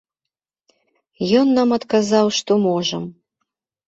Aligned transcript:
Ён 1.39 1.47
нам 1.57 1.69
адказаў, 1.77 2.31
што 2.39 2.57
можам. 2.65 3.03